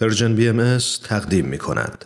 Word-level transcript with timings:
Persian 0.00 0.34
BM 0.34 0.78
تقدیم 1.04 1.44
می 1.44 1.58
کند. 1.58 2.04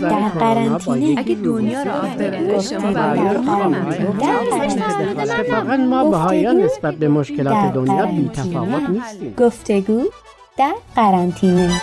در 0.00 0.28
قرنطینه 0.28 1.20
اگه 1.20 1.34
دنیا 1.34 1.82
رو 1.82 1.90
آب 1.90 2.14
ببره 2.14 2.60
شما 2.60 2.88
اتفاقا 5.20 5.76
ما 5.76 6.10
بهائیان 6.10 6.56
نسبت 6.56 6.94
به 6.94 7.08
مشکلات 7.08 7.74
دنیا 7.74 8.06
بی 8.06 8.28
تفاوت 8.28 8.90
نیستیم. 8.90 9.34
گفتگو 9.38 10.04
در 10.58 10.74
قرنطینه 10.96 11.80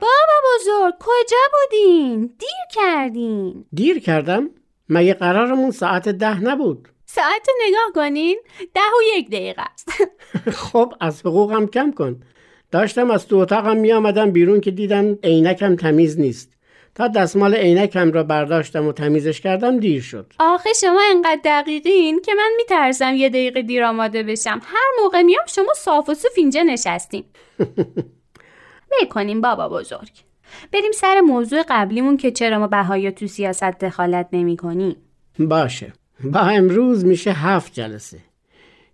بابا 0.00 0.36
بزرگ 0.54 0.94
کجا 1.00 1.36
بودین؟ 1.52 2.30
دیر 2.38 2.48
کردین. 2.74 3.64
دیر 3.72 3.98
کردم؟ 4.00 4.50
مگه 4.92 5.14
قرارمون 5.14 5.70
ساعت 5.70 6.08
ده 6.08 6.40
نبود؟ 6.40 6.88
ساعت 7.06 7.46
نگاه 7.68 7.92
کنین 7.94 8.40
ده 8.74 8.80
و 8.80 9.18
یک 9.18 9.30
دقیقه 9.30 9.62
است. 9.62 9.88
خب 10.72 10.92
از 11.00 11.20
حقوقم 11.20 11.66
کم 11.66 11.92
کن. 11.92 12.22
داشتم 12.70 13.10
از 13.10 13.28
تو 13.28 13.36
اتاقم 13.36 13.76
می 13.76 13.92
آمدم 13.92 14.30
بیرون 14.30 14.60
که 14.60 14.70
دیدم 14.70 15.18
عینکم 15.24 15.76
تمیز 15.76 16.20
نیست. 16.20 16.52
تا 16.94 17.08
دستمال 17.08 17.54
عینکم 17.54 18.12
را 18.12 18.22
برداشتم 18.22 18.86
و 18.86 18.92
تمیزش 18.92 19.40
کردم 19.40 19.80
دیر 19.80 20.02
شد. 20.02 20.32
آخه 20.40 20.70
شما 20.80 21.00
انقدر 21.10 21.40
دقیقین 21.44 22.20
که 22.20 22.34
من 22.34 22.50
میترسم 22.56 23.14
یه 23.14 23.28
دقیقه 23.28 23.62
دیر 23.62 23.84
آماده 23.84 24.22
بشم. 24.22 24.60
هر 24.64 25.02
موقع 25.02 25.22
میام 25.22 25.46
شما 25.46 25.72
صاف 25.76 26.08
و 26.08 26.14
صوف 26.14 26.32
اینجا 26.36 26.62
نشستین. 26.62 27.24
ول 29.00 29.08
کنیم 29.10 29.40
بابا 29.40 29.68
بزرگ. 29.68 30.31
بریم 30.72 30.92
سر 30.92 31.20
موضوع 31.20 31.62
قبلیمون 31.68 32.16
که 32.16 32.30
چرا 32.30 32.58
ما 32.58 32.66
بهایا 32.66 33.10
تو 33.10 33.26
سیاست 33.26 33.78
دخالت 33.78 34.28
نمی 34.32 34.56
کنیم. 34.56 34.96
باشه. 35.38 35.92
با 36.24 36.40
امروز 36.40 37.04
میشه 37.04 37.32
هفت 37.32 37.72
جلسه. 37.74 38.18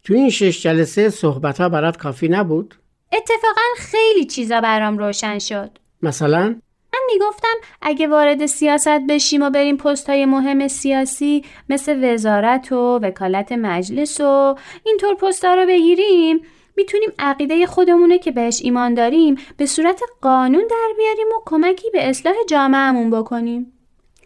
تو 0.05 0.15
این 0.15 0.31
شش 0.31 0.63
جلسه 0.63 1.11
صحبت 1.11 1.61
ها 1.61 1.69
برات 1.69 1.97
کافی 1.97 2.29
نبود؟ 2.29 2.75
اتفاقا 3.13 3.63
خیلی 3.77 4.27
چیزا 4.27 4.61
برام 4.61 4.99
روشن 4.99 5.39
شد. 5.39 5.71
مثلا؟ 6.03 6.57
من 6.93 7.01
می‌گفتم 7.13 7.55
اگه 7.83 8.09
وارد 8.09 8.47
سیاست 8.47 9.01
بشیم 9.09 9.43
و 9.43 9.51
بریم 9.51 9.77
پست 9.77 10.11
های 10.11 10.27
مهم 10.27 10.69
سیاسی 10.69 11.45
مثل 11.69 12.15
وزارت 12.15 12.73
و 12.73 12.99
وکالت 13.03 13.53
مجلس 13.53 14.21
و 14.21 14.55
اینطور 14.85 15.15
پستا 15.15 15.55
رو 15.55 15.67
بگیریم 15.67 16.41
می‌تونیم 16.79 17.13
عقیده 17.19 17.67
خودمونه 17.67 18.19
که 18.19 18.31
بهش 18.31 18.61
ایمان 18.63 18.95
داریم 18.95 19.37
به 19.57 19.67
صورت 19.67 20.01
قانون 20.21 20.67
در 20.71 20.93
بیاریم 20.97 21.27
و 21.27 21.43
کمکی 21.47 21.91
به 21.91 22.09
اصلاح 22.09 22.35
جامعهمون 22.49 23.11
بکنیم 23.11 23.73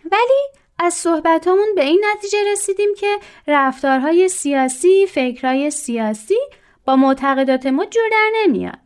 ولی 0.05 0.63
از 0.79 0.95
صحبتامون 0.95 1.75
به 1.77 1.85
این 1.85 2.05
نتیجه 2.15 2.39
رسیدیم 2.53 2.89
که 2.97 3.19
رفتارهای 3.49 4.29
سیاسی، 4.29 5.07
فکرهای 5.07 5.71
سیاسی 5.71 6.39
با 6.85 6.97
معتقدات 6.97 7.67
ما 7.67 7.85
جور 7.85 8.09
در 8.13 8.31
نمیاد. 8.43 8.79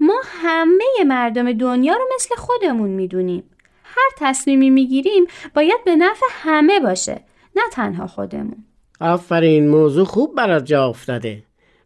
ما 0.00 0.22
همه 0.24 1.04
مردم 1.06 1.52
دنیا 1.52 1.94
رو 1.94 2.04
مثل 2.14 2.34
خودمون 2.34 2.90
می‌دونیم. 2.90 3.50
هر 3.84 4.10
تصمیمی 4.18 4.70
می‌گیریم 4.70 5.26
باید 5.54 5.84
به 5.84 5.96
نفع 5.96 6.26
همه 6.30 6.80
باشه 6.80 7.24
نه 7.56 7.62
تنها 7.72 8.06
خودمون. 8.06 8.64
آفرین 9.00 9.68
موضوع 9.68 10.04
خوب 10.04 10.34
برات 10.34 10.64
جا 10.64 10.88
افتاده 10.88 11.42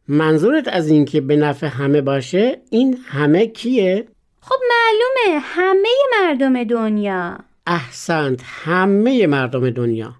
منظورت 0.09 0.69
از 0.69 0.89
اینکه 0.89 1.21
به 1.21 1.37
نفع 1.37 1.67
همه 1.67 2.01
باشه 2.01 2.61
این 2.71 2.99
همه 3.07 3.47
کیه؟ 3.47 4.05
خب 4.41 4.57
معلومه 4.71 5.41
همه 5.41 5.89
مردم 6.21 6.65
دنیا. 6.65 7.39
احسنت 7.67 8.41
همه 8.45 9.27
مردم 9.27 9.71
دنیا 9.71 10.15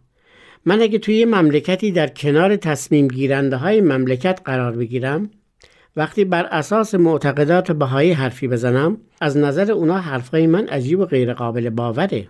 من 0.65 0.83
اگه 0.83 0.99
توی 0.99 1.15
یه 1.15 1.27
مملکتی 1.27 1.93
در 1.93 2.07
کنار 2.07 2.57
تصمیم 2.57 3.09
گیرنده 3.09 3.57
های 3.57 3.81
مملکت 3.81 4.41
قرار 4.45 4.73
بگیرم 4.73 5.31
وقتی 5.97 6.25
بر 6.25 6.45
اساس 6.45 6.95
معتقدات 6.95 7.73
بهایی 7.73 8.13
حرفی 8.13 8.49
بزنم 8.49 8.97
از 9.21 9.37
نظر 9.37 9.73
اونا 9.73 9.99
حرفهای 9.99 10.47
من 10.47 10.69
عجیب 10.69 11.01
و 11.01 11.05
غیر 11.05 11.35
قابل 11.35 11.71
باوره 11.71 12.29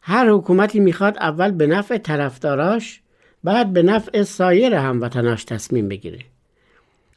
هر 0.00 0.30
حکومتی 0.30 0.80
می‌خواد 0.80 1.16
اول 1.16 1.50
به 1.50 1.66
نفع 1.66 1.98
طرفداراش 1.98 3.00
بعد 3.44 3.72
به 3.72 3.82
نفع 3.82 4.22
سایر 4.22 4.74
هموطناش 4.74 5.44
تصمیم 5.44 5.88
بگیره 5.88 6.18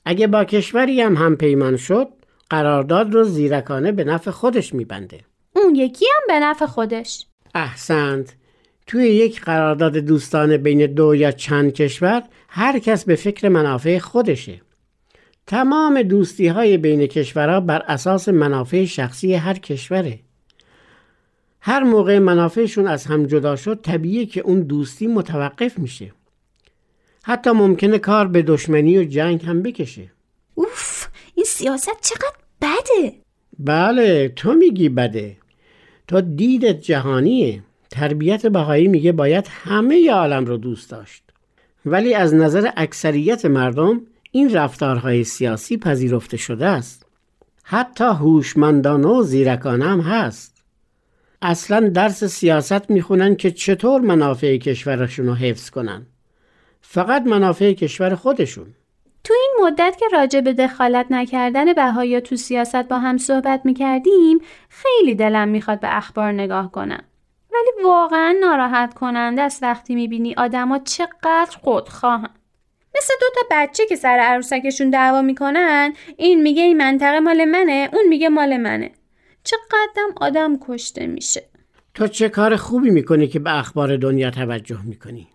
اگه 0.05 0.27
با 0.27 0.43
کشوری 0.43 1.01
هم 1.01 1.15
هم 1.15 1.35
پیمان 1.35 1.77
شد 1.77 2.07
قرارداد 2.49 3.13
رو 3.13 3.23
زیرکانه 3.23 3.91
به 3.91 4.03
نفع 4.03 4.31
خودش 4.31 4.73
میبنده. 4.73 5.19
اون 5.55 5.75
یکی 5.75 6.05
هم 6.05 6.23
به 6.27 6.45
نفع 6.45 6.65
خودش. 6.65 7.25
احسنت. 7.55 8.35
توی 8.87 9.03
یک 9.03 9.41
قرارداد 9.41 9.97
دوستانه 9.97 10.57
بین 10.57 10.85
دو 10.85 11.15
یا 11.15 11.31
چند 11.31 11.73
کشور 11.73 12.23
هر 12.49 12.79
کس 12.79 13.05
به 13.05 13.15
فکر 13.15 13.49
منافع 13.49 13.99
خودشه. 13.99 14.61
تمام 15.47 16.01
دوستی 16.01 16.47
های 16.47 16.77
بین 16.77 17.07
کشورها 17.07 17.59
بر 17.59 17.83
اساس 17.87 18.29
منافع 18.29 18.85
شخصی 18.85 19.33
هر 19.33 19.53
کشوره. 19.53 20.19
هر 21.61 21.83
موقع 21.83 22.19
منافعشون 22.19 22.87
از 22.87 23.05
هم 23.05 23.25
جدا 23.25 23.55
شد 23.55 23.81
طبیعیه 23.83 24.25
که 24.25 24.41
اون 24.41 24.61
دوستی 24.61 25.07
متوقف 25.07 25.79
میشه. 25.79 26.11
حتی 27.27 27.51
ممکنه 27.51 27.99
کار 27.99 28.27
به 28.27 28.41
دشمنی 28.41 28.97
و 28.97 29.03
جنگ 29.03 29.45
هم 29.45 29.61
بکشه. 29.61 30.11
اوف 30.55 31.07
این 31.35 31.45
سیاست 31.45 32.01
چقدر 32.01 32.37
بده؟ 32.61 33.13
بله 33.59 34.29
تو 34.29 34.53
میگی 34.53 34.89
بده. 34.89 35.37
تو 36.07 36.21
دیدت 36.21 36.81
جهانیه. 36.81 37.63
تربیت 37.89 38.45
بهایی 38.45 38.87
میگه 38.87 39.11
باید 39.11 39.47
همه 39.49 40.11
عالم 40.11 40.45
رو 40.45 40.57
دوست 40.57 40.91
داشت. 40.91 41.23
ولی 41.85 42.13
از 42.13 42.33
نظر 42.33 42.69
اکثریت 42.77 43.45
مردم 43.45 44.01
این 44.31 44.53
رفتارهای 44.53 45.23
سیاسی 45.23 45.77
پذیرفته 45.77 46.37
شده 46.37 46.65
است. 46.65 47.05
حتی 47.63 48.03
هوشمندانه 48.03 49.07
و 49.07 49.23
زیرکانه 49.23 49.85
هم 49.85 50.01
هست. 50.01 50.63
اصلا 51.41 51.89
درس 51.89 52.23
سیاست 52.23 52.89
می‌خونن 52.89 53.35
که 53.35 53.51
چطور 53.51 54.01
منافع 54.01 54.57
کشورشون 54.57 55.25
رو 55.25 55.33
حفظ 55.33 55.69
کنن. 55.69 56.05
فقط 56.87 57.21
منافع 57.21 57.73
کشور 57.73 58.15
خودشون 58.15 58.75
تو 59.23 59.33
این 59.33 59.65
مدت 59.65 59.97
که 59.99 60.05
راجع 60.13 60.41
به 60.41 60.53
دخالت 60.53 61.05
نکردن 61.09 61.73
بهایا 61.73 62.19
تو 62.19 62.35
سیاست 62.35 62.75
با 62.75 62.99
هم 62.99 63.17
صحبت 63.17 63.61
می‌کردیم 63.63 64.39
خیلی 64.69 65.15
دلم 65.15 65.47
می‌خواد 65.47 65.79
به 65.79 65.97
اخبار 65.97 66.31
نگاه 66.31 66.71
کنم. 66.71 67.03
ولی 67.53 67.83
واقعا 67.83 68.35
ناراحت 68.41 68.93
کننده 68.93 69.41
است 69.41 69.63
وقتی 69.63 69.95
می‌بینی 69.95 70.35
آدما 70.37 70.79
چقدر 70.79 71.57
خودخواهن. 71.61 72.29
مثل 72.97 73.13
دو 73.21 73.27
تا 73.35 73.41
بچه 73.51 73.85
که 73.85 73.95
سر 73.95 74.19
عروسکشون 74.19 74.89
دعوا 74.89 75.21
می‌کنن 75.21 75.93
این 76.17 76.41
میگه 76.41 76.63
این 76.63 76.77
منطقه 76.77 77.19
مال 77.19 77.45
منه 77.45 77.89
اون 77.93 78.07
میگه 78.07 78.29
مال 78.29 78.57
منه. 78.57 78.91
چقدرم 79.43 80.09
آدم 80.21 80.57
کشته 80.67 81.07
میشه. 81.07 81.43
تو 81.93 82.07
چه 82.07 82.29
کار 82.29 82.55
خوبی 82.55 82.89
می‌کنی 82.89 83.27
که 83.27 83.39
به 83.39 83.59
اخبار 83.59 83.97
دنیا 83.97 84.31
توجه 84.31 84.81
می‌کنی؟ 84.85 85.27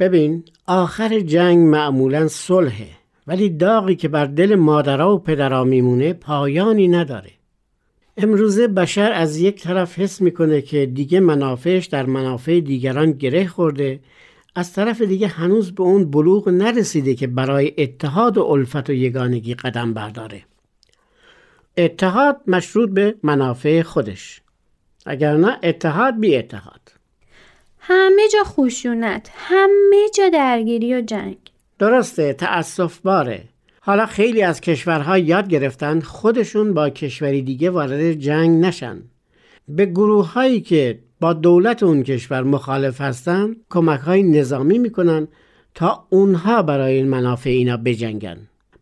ببین 0.00 0.44
آخر 0.66 1.20
جنگ 1.20 1.58
معمولا 1.58 2.28
صلحه 2.28 2.88
ولی 3.26 3.48
داغی 3.48 3.96
که 3.96 4.08
بر 4.08 4.26
دل 4.26 4.54
مادرها 4.54 5.14
و 5.14 5.18
پدرها 5.18 5.64
میمونه 5.64 6.12
پایانی 6.12 6.88
نداره. 6.88 7.30
امروزه 8.16 8.68
بشر 8.68 9.12
از 9.12 9.36
یک 9.36 9.62
طرف 9.62 9.98
حس 9.98 10.20
می‌کنه 10.20 10.62
که 10.62 10.86
دیگه 10.86 11.20
منافعش 11.20 11.86
در 11.86 12.06
منافع 12.06 12.60
دیگران 12.60 13.12
گره 13.12 13.46
خورده 13.46 14.00
از 14.54 14.72
طرف 14.72 15.02
دیگه 15.02 15.26
هنوز 15.26 15.74
به 15.74 15.82
اون 15.82 16.10
بلوغ 16.10 16.48
نرسیده 16.48 17.14
که 17.14 17.26
برای 17.26 17.74
اتحاد 17.78 18.38
و 18.38 18.42
الفت 18.42 18.90
و 18.90 18.92
یگانگی 18.92 19.54
قدم 19.54 19.94
برداره. 19.94 20.42
اتحاد 21.76 22.40
مشروط 22.46 22.90
به 22.90 23.14
منافع 23.22 23.82
خودش 23.82 24.42
اگر 25.06 25.36
نه 25.36 25.58
اتحاد 25.62 26.20
بی 26.20 26.36
اتحاد. 26.36 26.99
همه 27.80 28.22
جا 28.32 28.44
خشونت 28.44 29.30
همه 29.34 30.10
جا 30.14 30.28
درگیری 30.28 30.94
و 30.94 31.00
جنگ. 31.00 31.36
درسته 31.78 32.32
تأصف 32.32 32.98
باره. 32.98 33.44
حالا 33.80 34.06
خیلی 34.06 34.42
از 34.42 34.60
کشورها 34.60 35.18
یاد 35.18 35.48
گرفتن 35.48 36.00
خودشون 36.00 36.74
با 36.74 36.90
کشوری 36.90 37.42
دیگه 37.42 37.70
وارد 37.70 38.12
جنگ 38.12 38.64
نشن. 38.64 39.02
به 39.68 39.86
گروه 39.86 40.32
هایی 40.32 40.60
که 40.60 40.98
با 41.20 41.32
دولت 41.32 41.82
اون 41.82 42.02
کشور 42.02 42.42
مخالف 42.42 43.00
هستن 43.00 43.56
کمک 43.70 44.00
های 44.00 44.22
نظامی 44.22 44.78
می‌کنن 44.78 45.28
تا 45.74 46.06
اونها 46.10 46.62
برای 46.62 47.02
منافع 47.02 47.50
اینا 47.50 47.76
بجنگن. 47.76 48.36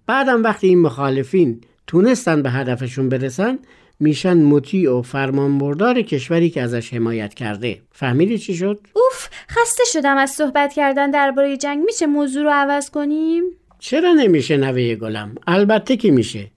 بعدم 0.07 0.43
وقتی 0.43 0.67
این 0.67 0.81
مخالفین 0.81 1.61
تونستن 1.87 2.43
به 2.43 2.51
هدفشون 2.51 3.09
برسن 3.09 3.59
میشن 4.01 4.37
مطیع 4.37 4.93
و 4.93 5.03
فرمانبردار 5.03 6.03
کشوری 6.03 6.51
که 6.51 6.63
ازش 6.63 6.95
حمایت 6.95 7.35
کرده. 7.35 7.81
فهمیدی 7.93 8.39
چی 8.39 8.55
شد؟ 8.55 8.81
اوف 8.93 9.29
خسته 9.51 9.83
شدم 9.93 10.17
از 10.17 10.31
صحبت 10.31 10.73
کردن 10.73 11.11
درباره 11.11 11.57
جنگ. 11.57 11.85
میشه 11.85 12.07
موضوع 12.07 12.43
رو 12.43 12.51
عوض 12.51 12.91
کنیم؟ 12.91 13.45
چرا 13.79 14.13
نمیشه 14.13 14.57
نوه 14.57 14.95
گلم؟ 14.95 15.35
البته 15.47 15.97
که 15.97 16.11
میشه. 16.11 16.51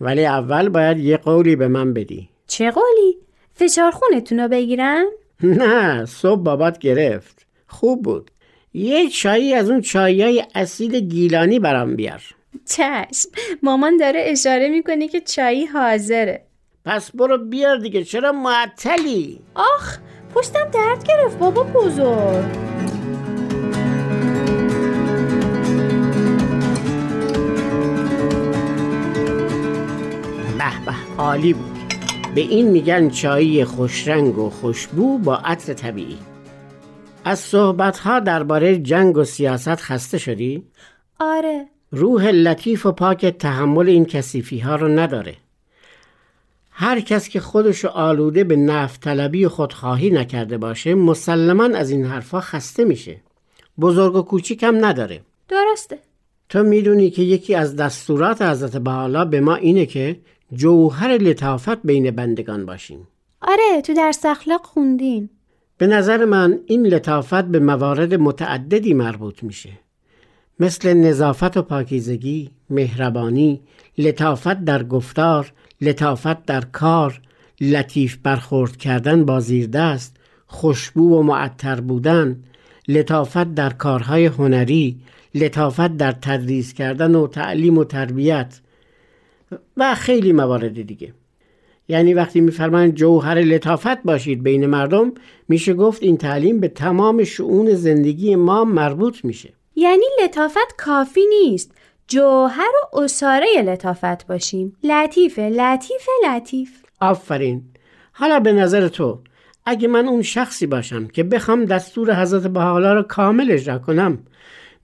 ولی 0.00 0.26
اول 0.26 0.68
باید 0.68 0.98
یه 0.98 1.16
قولی 1.16 1.56
به 1.56 1.68
من 1.68 1.94
بدی. 1.94 2.28
چه 2.46 2.70
قولی؟ 2.70 3.16
فشار 3.54 3.90
خونتون 3.90 4.40
رو 4.40 4.48
بگیرم 4.48 5.06
نه 5.42 6.04
صبح 6.04 6.42
بابات 6.42 6.78
گرفت. 6.78 7.46
خوب 7.66 8.02
بود. 8.02 8.30
یه 8.74 9.08
چایی 9.08 9.54
از 9.54 9.70
اون 9.70 9.80
چایی 9.80 10.42
اصیل 10.54 11.00
گیلانی 11.00 11.58
برام 11.58 11.96
بیار. 11.96 12.22
چشم 12.68 13.28
مامان 13.62 13.96
داره 13.96 14.24
اشاره 14.26 14.68
می‌کنه 14.68 15.08
که 15.08 15.20
چایی 15.20 15.66
حاضره. 15.66 16.46
پس 16.86 17.10
برو 17.16 17.38
بیار 17.38 17.76
دیگه 17.76 18.04
چرا 18.04 18.32
معطلی؟ 18.32 19.40
آخ 19.54 19.98
پشتم 20.34 20.70
درد 20.72 21.04
گرفت 21.04 21.38
بابا 21.38 21.62
بزرگ. 21.62 22.44
به 30.58 30.84
به 30.86 31.22
عالی 31.22 31.52
بود. 31.52 31.76
به 32.34 32.40
این 32.40 32.68
میگن 32.68 33.10
چایی 33.10 33.64
خوشرنگ 33.64 34.38
و 34.38 34.50
خوشبو 34.50 35.18
با 35.18 35.36
عطر 35.36 35.74
طبیعی. 35.74 36.18
از 37.24 37.38
صحبتها 37.38 38.20
درباره 38.20 38.78
جنگ 38.78 39.16
و 39.16 39.24
سیاست 39.24 39.80
خسته 39.80 40.18
شدی؟ 40.18 40.64
آره. 41.20 41.66
روح 41.90 42.26
لطیف 42.30 42.86
و 42.86 42.92
پاک 42.92 43.26
تحمل 43.26 43.88
این 43.88 44.04
کسیفی 44.04 44.58
ها 44.58 44.76
رو 44.76 44.88
نداره. 44.88 45.45
هر 46.78 47.00
کس 47.00 47.28
که 47.28 47.40
خودش 47.40 47.84
آلوده 47.84 48.44
به 48.44 48.56
نفت 48.56 49.00
طلبی 49.00 49.44
و 49.44 49.48
خودخواهی 49.48 50.10
نکرده 50.10 50.58
باشه 50.58 50.94
مسلما 50.94 51.64
از 51.64 51.90
این 51.90 52.04
حرفا 52.04 52.40
خسته 52.40 52.84
میشه. 52.84 53.20
بزرگ 53.80 54.16
و 54.16 54.22
کوچیک 54.22 54.62
هم 54.62 54.84
نداره. 54.84 55.20
درسته. 55.48 55.98
تو 56.48 56.62
می‌دونی 56.62 57.10
که 57.10 57.22
یکی 57.22 57.54
از 57.54 57.76
دستورات 57.76 58.42
حضرت 58.42 58.76
بحالا 58.76 59.24
به 59.24 59.40
ما 59.40 59.54
اینه 59.54 59.86
که 59.86 60.16
جوهر 60.52 61.08
لطافت 61.08 61.82
بین 61.82 62.10
بندگان 62.10 62.66
باشیم. 62.66 63.08
آره 63.42 63.82
تو 63.84 63.94
درس 63.94 64.26
اخلاق 64.26 64.66
خوندیم. 64.66 65.30
به 65.78 65.86
نظر 65.86 66.24
من 66.24 66.58
این 66.66 66.86
لطافت 66.86 67.44
به 67.44 67.58
موارد 67.58 68.14
متعددی 68.14 68.94
مربوط 68.94 69.42
میشه. 69.42 69.70
مثل 70.60 70.94
نظافت 70.94 71.56
و 71.56 71.62
پاکیزگی، 71.62 72.50
مهربانی، 72.70 73.60
لطافت 73.98 74.64
در 74.64 74.82
گفتار، 74.82 75.52
لطافت 75.80 76.46
در 76.46 76.60
کار، 76.60 77.20
لطیف 77.60 78.16
برخورد 78.22 78.76
کردن 78.76 79.24
با 79.24 79.40
دست، 79.72 80.16
خوشبو 80.46 81.18
و 81.18 81.22
معطر 81.22 81.80
بودن، 81.80 82.42
لطافت 82.88 83.54
در 83.54 83.70
کارهای 83.70 84.26
هنری، 84.26 84.96
لطافت 85.34 85.96
در 85.96 86.12
تدریس 86.12 86.72
کردن 86.72 87.14
و 87.14 87.26
تعلیم 87.26 87.78
و 87.78 87.84
تربیت 87.84 88.60
و 89.76 89.94
خیلی 89.94 90.32
موارد 90.32 90.82
دیگه. 90.82 91.12
یعنی 91.88 92.14
وقتی 92.14 92.40
میفرمایند 92.40 92.94
جوهر 92.94 93.34
لطافت 93.34 94.02
باشید 94.02 94.42
بین 94.42 94.66
مردم 94.66 95.12
میشه 95.48 95.74
گفت 95.74 96.02
این 96.02 96.16
تعلیم 96.16 96.60
به 96.60 96.68
تمام 96.68 97.24
شعون 97.24 97.74
زندگی 97.74 98.36
ما 98.36 98.64
مربوط 98.64 99.24
میشه. 99.24 99.52
یعنی 99.76 100.04
لطافت 100.24 100.76
کافی 100.78 101.20
نیست. 101.26 101.72
جوهر 102.08 102.72
و 102.92 102.98
اساره 102.98 103.62
لطافت 103.62 104.26
باشیم. 104.26 104.76
لطیفه 104.82 105.42
لطیفه 105.42 106.12
لطیف. 106.28 106.70
آفرین. 107.00 107.62
حالا 108.12 108.40
به 108.40 108.52
نظر 108.52 108.88
تو 108.88 109.18
اگه 109.66 109.88
من 109.88 110.08
اون 110.08 110.22
شخصی 110.22 110.66
باشم 110.66 111.06
که 111.06 111.22
بخوام 111.22 111.64
دستور 111.64 112.22
حضرت 112.22 112.46
بحالا 112.46 112.94
رو 112.94 113.02
کامل 113.02 113.50
اجرا 113.50 113.78
کنم 113.78 114.18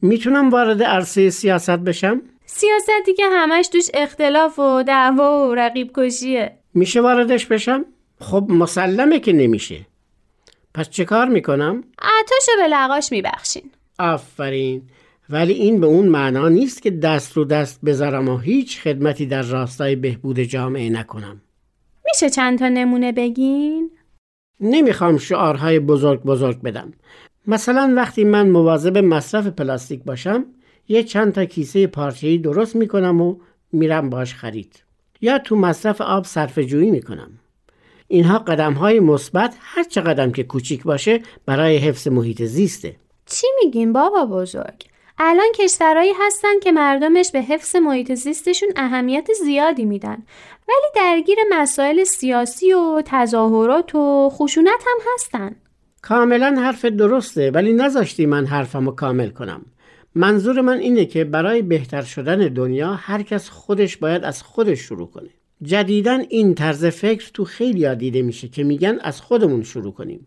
می‌تونم 0.02 0.50
وارد 0.50 0.82
عرصه 0.82 1.30
سیاست 1.30 1.70
بشم؟ 1.70 2.22
سیاستی 2.46 3.14
که 3.16 3.26
همش 3.26 3.68
دوش 3.72 3.86
اختلاف 3.94 4.58
و 4.58 4.82
دعوا 4.82 5.48
و 5.48 5.54
رقیب 5.54 5.90
کشیه. 5.96 6.58
میشه 6.74 7.00
واردش 7.00 7.46
بشم؟ 7.46 7.84
خب 8.20 8.46
مسلمه 8.48 9.20
که 9.20 9.32
نمیشه. 9.32 9.86
پس 10.74 10.90
چه 10.90 11.04
کار 11.04 11.28
می‌کنم؟ 11.28 11.84
عطاشو 11.98 12.52
به 12.62 12.68
لقاش 12.68 13.12
میبخشین. 13.12 13.70
آفرین. 13.98 14.82
ولی 15.32 15.52
این 15.52 15.80
به 15.80 15.86
اون 15.86 16.08
معنا 16.08 16.48
نیست 16.48 16.82
که 16.82 16.90
دست 16.90 17.36
رو 17.36 17.44
دست 17.44 17.80
بذارم 17.84 18.28
و 18.28 18.38
هیچ 18.38 18.80
خدمتی 18.80 19.26
در 19.26 19.42
راستای 19.42 19.96
بهبود 19.96 20.40
جامعه 20.40 20.90
نکنم. 20.90 21.40
میشه 22.04 22.30
چند 22.30 22.58
تا 22.58 22.68
نمونه 22.68 23.12
بگین؟ 23.12 23.90
نمی‌خوام 24.60 25.18
شعارهای 25.18 25.80
بزرگ 25.80 26.22
بزرگ 26.22 26.62
بدم. 26.62 26.92
مثلا 27.46 27.92
وقتی 27.96 28.24
من 28.24 28.48
مواظب 28.48 28.98
مصرف 28.98 29.46
پلاستیک 29.46 30.04
باشم 30.04 30.44
یه 30.88 31.02
چند 31.02 31.32
تا 31.32 31.44
کیسه 31.44 31.86
پارچه‌ای 31.86 32.38
درست 32.38 32.76
می‌کنم 32.76 33.20
و 33.20 33.36
میرم 33.72 34.10
باش 34.10 34.34
خرید. 34.34 34.82
یا 35.20 35.38
تو 35.38 35.56
مصرف 35.56 36.00
آب 36.00 36.24
صرف 36.24 36.58
جویی 36.58 36.90
می‌کنم. 36.90 37.30
اینها 38.08 38.38
قدم 38.38 38.72
های 38.72 39.00
مثبت 39.00 39.54
هر 39.60 39.82
چه 39.82 40.00
قدم 40.00 40.32
که 40.32 40.42
کوچیک 40.42 40.82
باشه 40.82 41.20
برای 41.46 41.76
حفظ 41.76 42.08
محیط 42.08 42.42
زیسته. 42.42 42.96
چی 43.26 43.46
میگین 43.64 43.92
بابا 43.92 44.26
بزرگ؟ 44.26 44.91
الان 45.18 45.52
کشورهایی 45.58 46.12
هستن 46.26 46.60
که 46.62 46.72
مردمش 46.72 47.30
به 47.32 47.40
حفظ 47.40 47.76
محیط 47.76 48.14
زیستشون 48.14 48.68
اهمیت 48.76 49.28
زیادی 49.44 49.84
میدن. 49.84 50.22
ولی 50.68 50.86
درگیر 50.96 51.38
مسائل 51.50 52.04
سیاسی 52.04 52.72
و 52.72 53.02
تظاهرات 53.04 53.94
و 53.94 54.30
خشونت 54.32 54.80
هم 54.86 54.98
هستن. 55.14 55.56
کاملا 56.02 56.56
حرف 56.60 56.84
درسته 56.84 57.50
ولی 57.50 57.72
نذاشتی 57.72 58.26
من 58.26 58.46
حرفمو 58.46 58.90
کامل 58.90 59.30
کنم. 59.30 59.66
منظور 60.14 60.60
من 60.60 60.78
اینه 60.78 61.04
که 61.04 61.24
برای 61.24 61.62
بهتر 61.62 62.02
شدن 62.02 62.38
دنیا 62.38 62.92
هر 62.92 63.22
کس 63.22 63.48
خودش 63.48 63.96
باید 63.96 64.24
از 64.24 64.42
خودش 64.42 64.80
شروع 64.80 65.10
کنه. 65.10 65.28
جدیدا 65.62 66.18
این 66.28 66.54
طرز 66.54 66.84
فکر 66.84 67.30
تو 67.34 67.44
خیلی 67.44 67.94
دیده 67.94 68.22
میشه 68.22 68.48
که 68.48 68.64
میگن 68.64 68.98
از 69.00 69.20
خودمون 69.20 69.62
شروع 69.62 69.92
کنیم. 69.92 70.26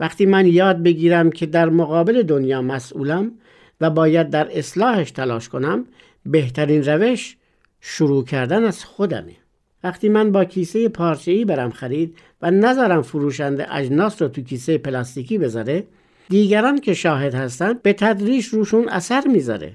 وقتی 0.00 0.26
من 0.26 0.46
یاد 0.46 0.82
بگیرم 0.82 1.30
که 1.30 1.46
در 1.46 1.68
مقابل 1.68 2.22
دنیا 2.22 2.62
مسئولم 2.62 3.32
و 3.80 3.90
باید 3.90 4.30
در 4.30 4.58
اصلاحش 4.58 5.10
تلاش 5.10 5.48
کنم 5.48 5.86
بهترین 6.26 6.84
روش 6.84 7.36
شروع 7.80 8.24
کردن 8.24 8.64
از 8.64 8.84
خودمه. 8.84 9.36
وقتی 9.84 10.08
من 10.08 10.32
با 10.32 10.44
کیسه 10.44 10.90
ای 11.26 11.44
برم 11.44 11.70
خرید 11.70 12.16
و 12.42 12.50
نظرم 12.50 13.02
فروشنده 13.02 13.74
اجناس 13.74 14.22
رو 14.22 14.28
تو 14.28 14.42
کیسه 14.42 14.78
پلاستیکی 14.78 15.38
بذاره 15.38 15.84
دیگران 16.28 16.78
که 16.78 16.94
شاهد 16.94 17.34
هستن 17.34 17.72
به 17.82 17.92
تدریج 17.92 18.46
روشون 18.46 18.88
اثر 18.88 19.26
می‌ذاره. 19.26 19.72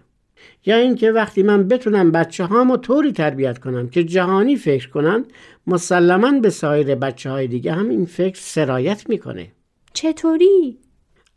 یا 0.65 0.75
اینکه 0.75 1.11
وقتی 1.11 1.43
من 1.43 1.67
بتونم 1.67 2.11
بچه 2.11 2.43
هامو 2.43 2.77
طوری 2.77 3.11
تربیت 3.11 3.57
کنم 3.57 3.89
که 3.89 4.03
جهانی 4.03 4.55
فکر 4.55 4.89
کنن 4.89 5.25
مسلما 5.67 6.39
به 6.39 6.49
سایر 6.49 6.95
بچه 6.95 7.29
های 7.29 7.47
دیگه 7.47 7.73
هم 7.73 7.89
این 7.89 8.05
فکر 8.05 8.39
سرایت 8.39 9.09
می‌کنه. 9.09 9.51
چطوری؟ 9.93 10.77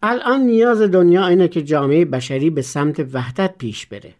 الان 0.02 0.40
نیاز 0.40 0.82
دنیا 0.82 1.26
اینه 1.26 1.48
که 1.48 1.62
جامعه 1.62 2.04
بشری 2.04 2.50
به 2.50 2.62
سمت 2.62 3.06
وحدت 3.12 3.54
پیش 3.58 3.86
بره. 3.86 4.14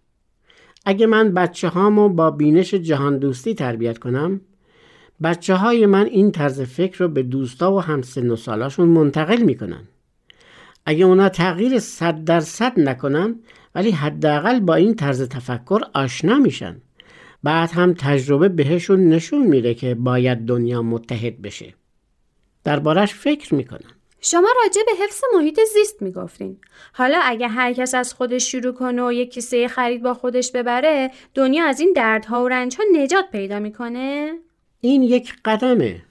اگه 0.85 1.07
من 1.07 1.35
بچه 1.35 1.69
هامو 1.69 2.09
با 2.09 2.31
بینش 2.31 2.75
جهان 2.75 3.19
دوستی 3.19 3.55
تربیت 3.55 3.99
کنم 3.99 4.41
بچه 5.23 5.55
های 5.55 5.87
من 5.87 6.07
این 6.07 6.33
طرز 6.33 6.61
فکر 6.61 6.99
رو 6.99 7.09
به 7.09 7.23
دوستا 7.23 7.73
و 7.73 7.81
همسن 7.81 8.31
و 8.31 8.37
سالاشون 8.37 8.89
منتقل 8.89 9.43
می‌کنن. 9.43 9.83
اگه 10.87 11.05
اونا 11.05 11.29
تغییر 11.29 11.79
صد 11.79 12.25
درصد 12.25 12.81
نکنن 12.81 13.35
ولی 13.75 13.91
حداقل 13.91 14.61
با 14.61 14.75
این 14.75 14.95
طرز 14.95 15.23
تفکر 15.29 15.81
آشنا 15.95 16.39
میشن. 16.39 16.77
بعد 17.43 17.71
هم 17.71 17.95
تجربه 17.95 18.49
بهشون 18.49 19.09
نشون 19.09 19.47
میده 19.47 19.75
که 19.75 19.95
باید 19.95 20.39
دنیا 20.39 20.83
متحد 20.83 21.43
بشه. 21.43 21.75
دربارش 22.65 23.15
فکر 23.15 23.55
می‌کنن 23.55 23.96
شما 24.29 24.49
راجع 24.63 24.81
به 24.87 25.05
حفظ 25.05 25.21
محیط 25.37 25.61
زیست 25.75 26.03
می‌گفتین. 26.03 26.57
حالا 26.93 27.21
اگه 27.23 27.49
هر 27.49 27.73
کس 27.73 27.95
از 27.95 28.15
خودش 28.15 28.53
شروع 28.53 28.73
کنه 28.73 29.07
و 29.07 29.13
یک 29.13 29.33
کیسه 29.33 29.69
خرید 29.69 30.03
با 30.03 30.15
خودش 30.15 30.53
ببره 30.53 31.11
دنیا 31.35 31.65
از 31.65 31.81
این 31.81 31.93
دردها 31.97 32.45
و 32.45 32.49
رنجها 32.49 32.85
نجات 32.93 33.25
پیدا 33.33 33.59
می‌کنه؟ 33.59 34.33
این 34.81 35.03
یک 35.03 35.33
قدمه. 35.45 36.03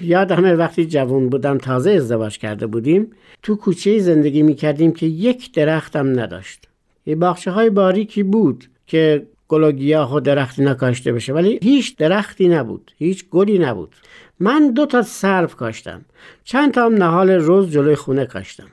یادمه 0.00 0.54
وقتی 0.54 0.86
جوان 0.86 1.28
بودم 1.28 1.58
تازه 1.58 1.90
ازدواج 1.90 2.38
کرده 2.38 2.66
بودیم 2.66 3.10
تو 3.42 3.56
کوچه 3.56 3.98
زندگی 3.98 4.42
می‌کردیم 4.42 4.92
که 4.92 5.06
یک 5.06 5.52
درختم 5.52 6.20
نداشت. 6.20 6.68
یه 7.06 7.16
باخشه 7.16 7.50
های 7.50 7.70
باریکی 7.70 8.22
بود 8.22 8.64
که 8.86 9.26
گل 9.48 9.64
و 9.64 9.72
گیاه 9.72 10.14
و 10.14 10.20
درختی 10.20 10.62
نکاشته 10.62 11.12
بشه 11.12 11.32
ولی 11.32 11.58
هیچ 11.62 11.96
درختی 11.96 12.48
نبود. 12.48 12.92
هیچ 12.98 13.24
گلی 13.30 13.58
نبود. 13.58 13.94
من 14.40 14.70
دو 14.70 14.86
تا 14.86 15.02
سرف 15.02 15.54
کاشتم. 15.54 16.04
چند 16.44 16.74
تا 16.74 16.84
هم 16.84 16.94
نهال 16.94 17.30
روز 17.30 17.70
جلوی 17.70 17.94
خونه 17.94 18.26
کاشتم. 18.26 18.68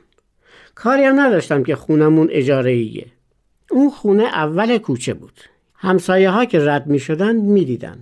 کاری 0.75 1.03
هم 1.03 1.19
نداشتم 1.19 1.63
که 1.63 1.75
خونمون 1.75 2.27
اجاره 2.31 2.72
ایه. 2.72 3.07
اون 3.72 3.89
خونه 3.89 4.24
اول 4.24 4.77
کوچه 4.77 5.13
بود. 5.13 5.39
همسایه 5.75 6.29
ها 6.29 6.45
که 6.45 6.60
رد 6.60 6.88
می 6.88 7.00
شدن 7.00 7.36
می 7.36 7.65
دیدن. 7.65 7.98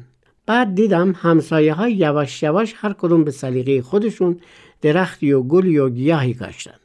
بعد 0.46 0.76
دیدم 0.76 1.12
همسایه 1.12 1.74
ها 1.74 1.90
یواش 1.90 2.44
یواش 2.44 2.74
هر 2.78 2.94
کدوم 2.94 3.24
به 3.24 3.32
سلیقه 3.32 3.82
خودشون 3.82 4.40
درختی 4.82 5.34
و 5.34 5.44
گلی 5.44 5.78
و 5.78 5.90
گیاهی 5.90 6.34
کاشتن. 6.34 6.80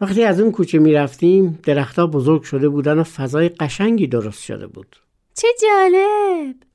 وقتی 0.00 0.24
از 0.24 0.40
اون 0.40 0.52
کوچه 0.52 0.78
می 0.78 0.92
رفتیم 0.92 1.58
درختها 1.62 2.06
بزرگ 2.06 2.42
شده 2.42 2.68
بودن 2.68 2.98
و 2.98 3.04
فضای 3.04 3.48
قشنگی 3.48 4.06
درست 4.06 4.42
شده 4.42 4.66
بود. 4.66 4.96
چه 5.34 5.48
جالب! 5.62 6.71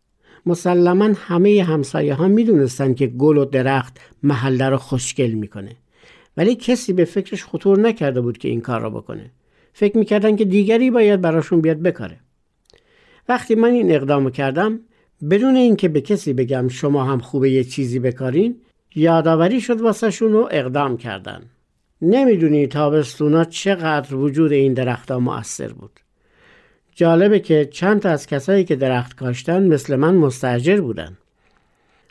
مسلما 0.47 1.09
همه 1.15 1.63
همسایه 1.63 2.13
ها 2.13 2.27
می 2.27 2.43
دونستن 2.43 2.93
که 2.93 3.07
گل 3.07 3.37
و 3.37 3.45
درخت 3.45 3.99
محله 4.23 4.69
رو 4.69 4.77
خوشگل 4.77 5.31
می‌کنه. 5.31 5.75
ولی 6.37 6.55
کسی 6.55 6.93
به 6.93 7.05
فکرش 7.05 7.45
خطور 7.45 7.79
نکرده 7.79 8.21
بود 8.21 8.37
که 8.37 8.47
این 8.47 8.61
کار 8.61 8.81
را 8.81 8.89
بکنه. 8.89 9.31
فکر 9.73 9.97
می‌کردن 9.97 10.35
که 10.35 10.45
دیگری 10.45 10.91
باید 10.91 11.21
براشون 11.21 11.61
بیاد 11.61 11.77
بکاره. 11.77 12.19
وقتی 13.29 13.55
من 13.55 13.71
این 13.71 13.91
اقدام 13.91 14.29
کردم 14.29 14.79
بدون 15.29 15.55
اینکه 15.55 15.87
به 15.87 16.01
کسی 16.01 16.33
بگم 16.33 16.67
شما 16.67 17.03
هم 17.03 17.19
خوبه 17.19 17.49
یه 17.51 17.63
چیزی 17.63 17.99
بکارین 17.99 18.55
یادآوری 18.95 19.61
شد 19.61 19.81
واسهشون 19.81 20.33
و 20.33 20.47
اقدام 20.51 20.97
کردن. 20.97 21.41
نمی‌دونی 22.01 22.67
تابستونا 22.67 23.43
چقدر 23.43 24.15
وجود 24.15 24.51
این 24.51 24.73
درختها 24.73 25.19
مؤثر 25.19 25.73
بود. 25.73 25.99
جالبه 26.97 27.39
که 27.39 27.69
چند 27.71 28.01
تا 28.01 28.09
از 28.09 28.27
کسایی 28.27 28.63
که 28.63 28.75
درخت 28.75 29.15
کاشتن 29.15 29.67
مثل 29.67 29.95
من 29.95 30.15
مستجر 30.15 30.81
بودن. 30.81 31.17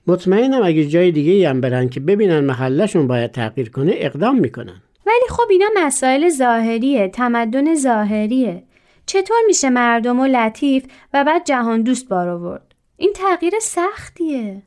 مطمئنم 0.07 0.63
اگه 0.63 0.87
جای 0.87 1.11
دیگه 1.11 1.51
هم 1.51 1.61
برن 1.61 1.89
که 1.89 2.01
ببینن 2.01 2.41
محلشون 2.41 3.07
باید 3.07 3.31
تغییر 3.31 3.71
کنه 3.71 3.93
اقدام 3.97 4.41
می‌کنن. 4.41 4.83
ولی 5.07 5.27
خب 5.29 5.43
اینا 5.51 5.67
مسائل 5.77 6.29
ظاهریه 6.29 7.09
تمدن 7.09 7.75
ظاهریه. 7.75 8.63
چطور 9.07 9.37
میشه 9.47 9.71
مردم 9.71 10.21
و 10.21 10.27
لطیف 10.27 10.85
و 11.15 11.25
بعد 11.25 11.45
جهان 11.45 11.83
دوست 11.83 12.09
بار 12.09 12.29
آورد؟ 12.29 12.75
این 12.97 13.13
تغییر 13.15 13.55
سختیه. 13.61 14.63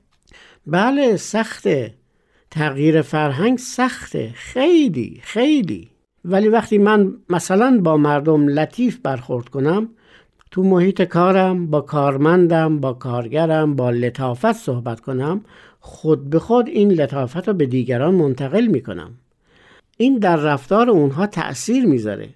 بله 0.67 1.17
سخته. 1.17 1.93
تغییر 2.51 3.01
فرهنگ 3.01 3.57
سخته. 3.57 4.31
خیلی 4.35 5.19
خیلی. 5.23 5.89
ولی 6.25 6.47
وقتی 6.47 6.77
من 6.77 7.13
مثلا 7.29 7.79
با 7.83 7.97
مردم 7.97 8.47
لطیف 8.47 8.97
برخورد 9.03 9.49
کنم 9.49 9.89
تو 10.51 10.63
محیط 10.63 11.01
کارم 11.01 11.68
با 11.68 11.82
کارمندم 11.82 12.79
با 12.79 12.94
کارگرم 12.94 13.75
با 13.75 13.89
لطافت 13.89 14.53
صحبت 14.53 15.00
کنم 15.00 15.41
خود 15.79 16.29
به 16.29 16.39
خود 16.39 16.68
این 16.68 16.91
لطافت 16.91 17.48
رو 17.48 17.53
به 17.53 17.65
دیگران 17.65 18.15
منتقل 18.15 18.68
می 18.68 18.82
کنم. 18.82 19.12
این 19.98 20.18
در 20.18 20.36
رفتار 20.36 20.89
اونها 20.89 21.27
تأثیر 21.27 21.86
می‌ذاره. 21.86 22.29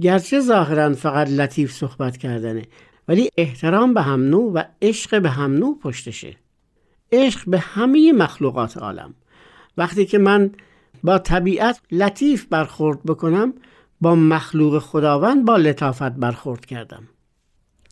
گرچه 0.00 0.40
ظاهرا 0.40 0.92
فقط 0.94 1.30
لطیف 1.30 1.72
صحبت 1.72 2.16
کردنه 2.16 2.62
ولی 3.08 3.28
احترام 3.36 3.94
به 3.94 4.02
هم 4.02 4.22
نوع 4.22 4.52
و 4.52 4.62
عشق 4.82 5.22
به 5.22 5.30
هم 5.30 5.54
نوع 5.54 5.78
پشتشه. 5.78 6.36
عشق 7.12 7.40
به 7.46 7.58
همه 7.58 8.12
مخلوقات 8.12 8.76
عالم. 8.76 9.14
وقتی 9.76 10.06
که 10.06 10.18
من 10.18 10.50
با 11.04 11.18
طبیعت 11.18 11.80
لطیف 11.92 12.46
برخورد 12.50 13.02
بکنم 13.02 13.54
با 14.00 14.14
مخلوق 14.14 14.78
خداوند 14.78 15.44
با 15.44 15.56
لطافت 15.56 16.12
برخورد 16.12 16.66
کردم. 16.66 17.08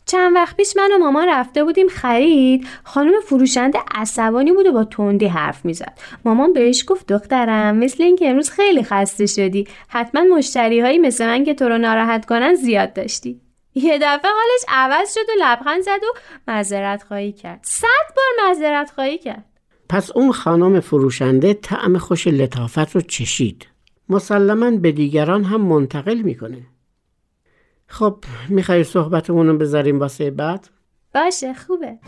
چند 0.05 0.35
وقت 0.35 0.57
پیش 0.57 0.77
من 0.77 0.91
و 0.91 0.97
مامان 0.97 1.29
رفته 1.29 1.63
بودیم 1.63 1.87
خرید. 1.87 2.67
خانم 2.83 3.13
فروشنده 3.25 3.79
عصبانی 3.95 4.51
بود 4.51 4.65
و 4.65 4.71
با 4.71 4.83
تندی 4.83 5.25
حرف 5.25 5.65
می‌زد. 5.65 5.99
مامان 6.25 6.53
بهش 6.53 6.83
گفت 6.87 7.07
دخترم 7.07 7.75
مثل 7.75 8.03
اینکه 8.03 8.29
امروز 8.29 8.49
خیلی 8.49 8.83
خسته 8.83 9.25
شدی. 9.25 9.67
حتما 9.87 10.21
مشتری 10.37 10.79
هایی 10.79 10.97
مثل 10.97 11.25
من 11.25 11.43
که 11.43 11.53
تو 11.53 11.69
رو 11.69 11.77
ناراحت 11.77 12.25
کنن 12.25 12.55
زیاد 12.55 12.93
داشتی. 12.93 13.41
یه 13.75 13.97
دفعه 13.97 14.31
حالش 14.31 14.65
عوض 14.67 15.13
شد 15.13 15.29
و 15.29 15.33
لبخند 15.39 15.81
زد 15.81 16.03
و 16.03 16.19
معذرت 16.47 17.03
خواهی 17.03 17.31
کرد. 17.31 17.59
صد 17.63 18.15
بار 18.15 18.47
معذرت 18.47 18.91
خواهی 18.91 19.17
کرد. 19.17 19.45
پس 19.89 20.11
اون 20.11 20.31
خانم 20.31 20.79
فروشنده 20.79 21.53
طعم 21.53 21.97
خوش 21.97 22.27
لطافت 22.27 22.95
رو 22.95 23.01
چشید. 23.01 23.67
مسلما 24.09 24.71
به 24.71 24.91
دیگران 24.91 25.43
هم 25.43 25.61
منتقل 25.61 26.21
می‌کنه 26.21 26.65
خب 27.87 28.23
می‌خوای 28.49 28.83
صحبتمون 28.83 29.47
رو 29.47 29.57
بذاریم 29.57 29.99
واسه 29.99 30.31
بعد؟ 30.31 30.69
باشه 31.13 31.53
خوبه 31.53 31.99